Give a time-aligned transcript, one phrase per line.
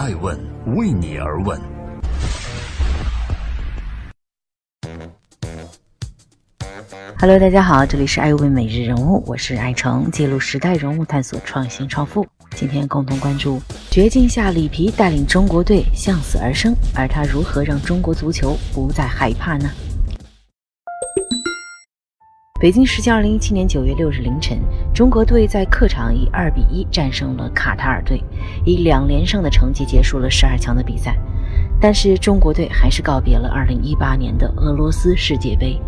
[0.00, 0.34] 爱问
[0.76, 1.60] 为你而问。
[7.18, 12.26] Hello，大家好，这里是爱问每日人物，我是爱成，记录时代人物，探索创新创富。
[12.56, 13.60] 今天共同关注
[13.90, 19.68] 绝境下里皮带领中国队向死而生，而他如何让中国足球不再害怕呢？
[22.60, 24.58] 北京时间二零一七年九月六日凌晨，
[24.92, 28.22] 中国队在客场以二比一战胜了卡塔尔队，
[28.66, 31.16] 以两连胜的成绩结束了十二强的比赛。
[31.80, 35.80] 但是中国队还是告别了二零一八年的俄罗斯世界杯。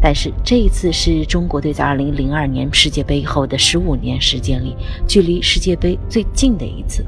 [0.00, 4.74] 但是这一次是中国队在二零零二年世界杯后的十五年时间里，
[5.06, 7.04] 距离世界杯最近的一次。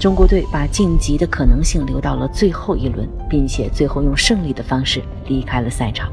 [0.00, 6.10] 中国队把晋级的可能性留到了最后一轮，并且最后用胜利的方式离开了赛场。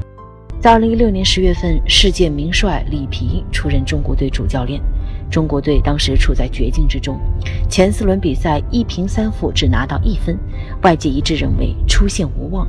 [0.60, 4.78] 在二零一六年十月份，世界名帅里皮出任中国队主教练。
[5.30, 7.18] 中国队当时处在绝境之中，
[7.66, 10.38] 前四轮比赛一平三负，只拿到一分，
[10.82, 12.68] 外界一致认为出线无望。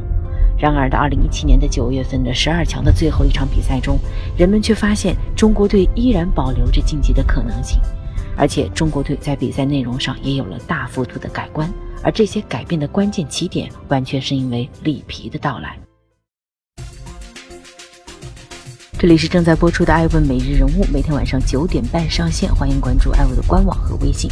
[0.57, 3.99] 然而，到二零一七年的九月份的十二强的最后一场比赛中，
[4.37, 7.77] 人们却发现中国队依然保留着晋级的可能性，
[8.37, 11.69] 而且中国队在比赛内容上也有了大幅度的改观。
[12.01, 15.77] 而这些改变的关键起点，完全是因为里皮的到来。
[19.01, 24.29] 这里是正在播出的《爱问每日人物》，每天晚上九点半上线，欢迎关注爱问的官网和微信。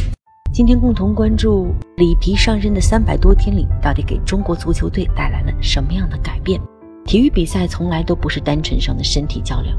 [0.54, 6.60] 今天共同关注里皮上任的三百多天里，到底给中国足球队带来了什么样的改变？
[7.04, 9.76] 体育比赛从来都不是单纯上的身体较量，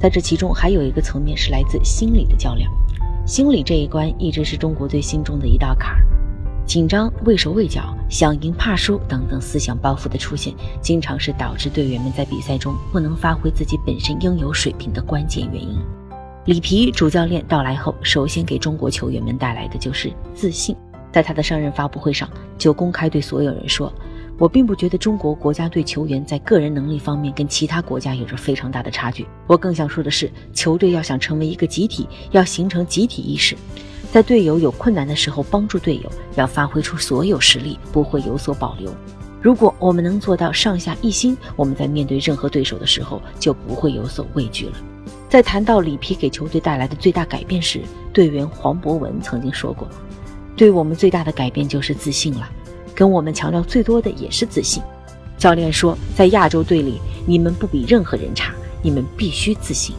[0.00, 2.68] 在这其中还有一个层面是来自心理的较量。
[3.24, 6.04] 心理这一关一直是中国队心中的一道坎儿。
[6.66, 15.78] 紧张、畏手畏脚、想赢怕输等等思想包袱的出现，经常是导致队员们在比赛中不能发挥自己本身应有水平的关键原因。
[16.46, 20.74] 里皮主教练到来后，首先给中国球员们带来的就是自信。
[21.12, 23.92] 在他的上任发布会上，就公开对所有人说
[24.36, 29.24] ：“我并不觉得中国国家队球员在个人能力方面跟其他国家有着非常大的差距。
[29.46, 33.56] 我更想说的是，球队要想成为一个集体，要形成集体意识。”
[34.14, 38.88] 在队友有困难的时候帮助队友，要发挥出所有实力，不会有所保留。
[39.42, 44.74] 如果我们能做到上下一心，我们在面对任何对手的时候就不会有所畏惧了。
[45.28, 47.80] 在谈到里皮给球队带来的最大改变时，
[48.12, 49.88] 队员黄博文曾经说过
[50.56, 52.48] ：“对我们最大的改变就是自信了，
[52.94, 54.80] 跟我们强调最多的也是自信。”
[55.36, 59.96] 教练说：“在亚洲队里，你们不比任何人差，你们必须自信。”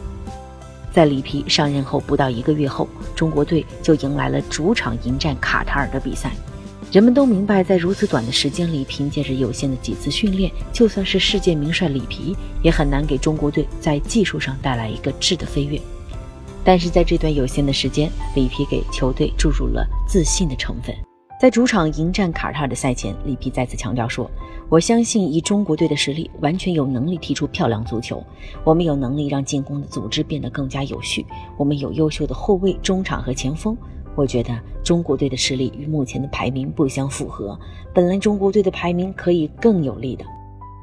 [0.96, 6.32] 在里皮上任后不到一个月后，中国队就迎来了主场迎战卡塔尔的比赛。
[6.90, 15.78] 人们都明白，在如此短的时间里，凭借着有限的几次训练，就算是世界名帅里皮，也很难给中国队在技术上带来一个质的飞跃。
[16.64, 21.05] 但是在这段有限的时间，里皮给球队注入了自信的成分。
[21.38, 24.30] 在主场迎战卡塔尔的赛前，里皮再次强调说
[24.70, 28.24] ：“我相信以中国队的实力，完全有能力踢出漂亮足球。
[28.64, 31.26] 我们有能力让进攻的组织变得更加有序。
[31.58, 33.76] 我们有优秀的后卫、中场和前锋。
[34.14, 37.58] 我觉得中国队的实力与目前的排名不相符合。
[37.92, 40.24] 本来中国队的排名可以更有利的。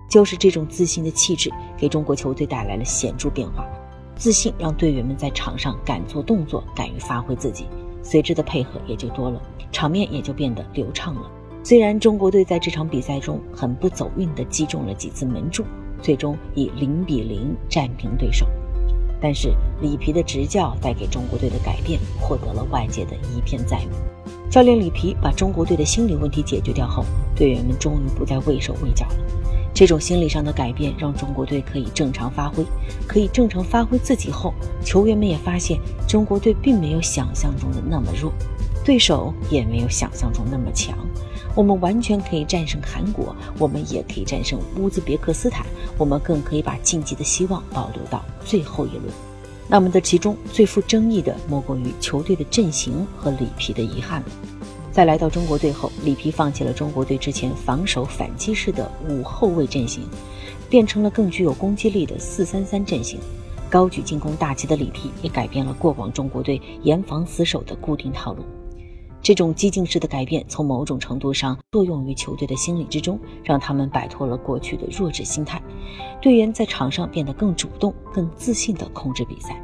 [0.08, 3.68] 就是这种自信的气质，给中国球队带来了显著变化。
[4.16, 7.66] 自信让队员们在场上敢做动作，敢于发挥自己。”
[8.04, 9.42] 随之的配合也就多了，
[9.72, 11.22] 场面也就变得流畅了。
[11.64, 15.64] 虽然中国队在这场比赛中很不走运地击中了几次门柱，
[16.02, 18.46] 最终以零比零战平对手，
[19.22, 23.88] 但是里皮的执教带给中国队的改变获得了外界的一片赞誉。
[24.50, 29.16] 教练里皮把中国队的心理问题解决掉后，队员们终于不再畏手畏脚了。
[29.74, 32.64] 这种心理上的改变让中国队可以正常发挥，
[33.08, 34.54] 可以正常发挥自己后，
[34.84, 38.32] 球员们也发现中国队并没有想象中的那么弱，
[38.86, 40.96] 对手也没有想象中那么强。
[41.56, 45.66] 我们完全可以战胜韩国，我们也可以战胜乌兹别克斯坦，
[45.98, 49.04] 我们更可以把晋级的希望保留到最后一轮。
[49.68, 54.28] 那么，这其中最富争议的莫过于球队的阵型和里皮的遗憾了。
[54.94, 60.08] 在来到中国队后，里皮放弃了中国队之前防守反击式的五后卫阵型，
[60.70, 63.20] 变成了更具有攻击力的四三三阵型。
[63.72, 68.44] 高举进攻大旗的里皮也改变了过往中国队严防死守的固定套路。
[69.20, 75.60] 这种激进式的改变，从某种程度上作用于球队的心理之中，让他们摆脱了过去的弱智心态，
[76.22, 79.60] 队员在场上变得更主动、更自信地控制比赛。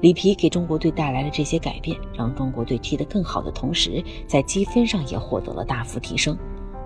[0.00, 6.36] 里皮给中国队带来了这些改变，让中国队踢得更好的同时，在积分上也获得了大幅提升。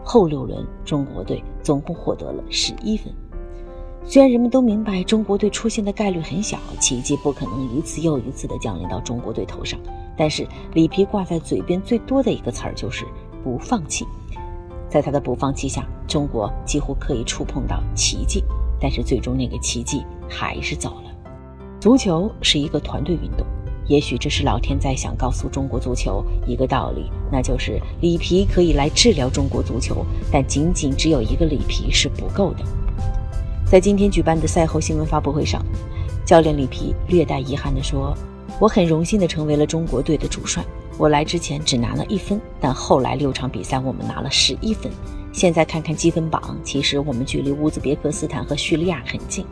[0.04, 3.12] 后六轮，中国队总共获得了十一分。
[4.04, 9.78] 虽然人们都明白中国队出现的概率很小，奇迹不可能一次又一次地降临到中国队头上，
[10.16, 13.04] 但是里皮挂在嘴边最多的一个词儿就是
[13.44, 14.06] “不放弃”。
[14.88, 18.42] 在他的不放弃下，中国几乎可以触碰到奇迹，
[18.80, 21.07] 但是最终那个奇迹还是走了。
[21.80, 23.46] 足球是一个团队运动，
[23.86, 32.64] 也许这是老天在想告诉中国足球一个道理，那就是里皮可以来治疗中国足球，但仅仅只有一个里皮是不够的。
[33.64, 35.64] 在今天举办的赛后新闻发布会上，
[36.24, 38.12] 教练里皮略带遗憾地说
[38.58, 40.64] ：“我很荣幸地成为了中国队的主帅。”
[40.98, 44.90] 我来之前只拿了一分，但后来六场比赛我们拿了十一分。
[45.32, 49.46] 现在看看积分榜，其实我们距离乌兹别克斯坦和叙利亚很近。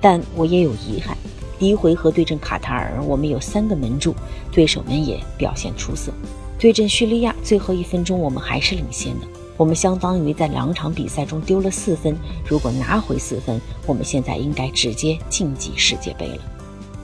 [0.00, 1.14] 但我也有遗憾，
[1.60, 4.14] 第一回合对阵卡塔尔，我们有三个门柱，
[4.50, 6.10] 对手们也表现出色。
[6.58, 9.26] 对阵叙利亚，最后一分钟我们还是领先的，
[9.58, 12.16] 我们相当于在两场比赛中丢了四分。
[12.46, 16.38] 如果拿回四分，我们现在应该直接晋级世界杯了。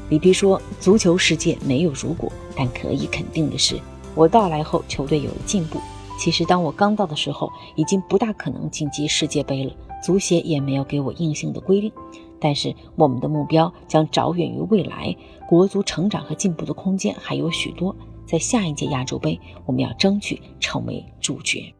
[0.08, 3.78] 里皮说：“足球世界没有如果，但可以肯定的是，
[4.14, 5.78] 我到来后球队有了进步。
[6.18, 9.72] 其实当我刚到的时候，已经不大可能晋级世界杯了，
[10.02, 11.92] 足协也没有给我硬性的规定。
[12.40, 15.16] 但是我们的目标将着眼于未来，
[15.48, 17.94] 国足成长和进步的空间还有许多。
[18.26, 21.72] 在下一届亚洲杯，我们要争取成为主角。”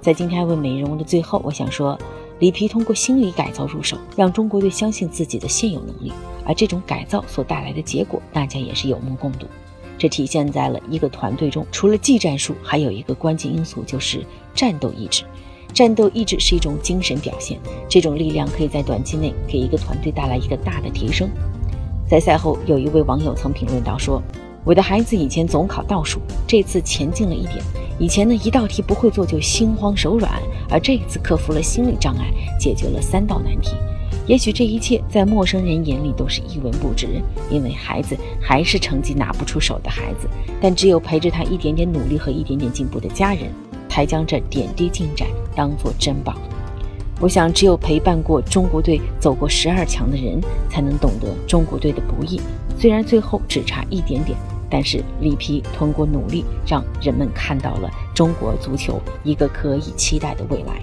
[0.00, 1.98] 在今天爱问美人物的最后，我想说，
[2.38, 6.12] 里皮通过心理改造入手，让中国队相信自己的现有能力，
[6.44, 9.46] 而这种改造所带来的结果，大家也是有目共睹。
[9.96, 14.24] 这体现在了一个团队中，除了技战术，还有一个关键因素就是
[14.54, 15.24] 战斗意志。
[15.72, 17.58] 战斗意志是一种精神表现，
[17.88, 21.28] 这种力量可以在短期内给一个团队带来一个大的提升。
[22.08, 24.22] 在赛后，有一位网友曾评论到说
[24.62, 27.58] ：“我的孩子以前总考倒数，这次前进了一点。”
[27.98, 30.32] 以前呢，一道题不会做就心慌手软，
[30.68, 32.26] 而这一次克服了心理障碍，
[32.58, 33.70] 解决了三道难题。
[34.26, 40.28] 也许这一切在陌生人眼里都是一文不值，因为孩子还是成绩拿不出手的孩子。
[40.60, 43.52] 但只有陪着他一点点努力和一点点进步的家人，
[43.88, 46.34] 才将这点滴进展当作珍宝。
[47.20, 50.40] 我想，只有陪伴过中国队走过十二强的人，
[50.70, 52.40] 才能懂得中国队的不易。
[52.78, 54.36] 虽然最后只差一点点。
[54.70, 60.82] 但是里皮通过努力，让人们看到了中国足球一个可以期待的未来。